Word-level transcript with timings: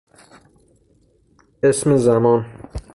اسم 1.67 1.97
زمان 1.97 2.39